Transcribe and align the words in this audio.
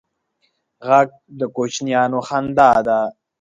غږ 0.87 1.07
د 1.39 1.41
کوچنیانو 1.55 2.19
خندا 2.27 2.71
ده 2.87 2.99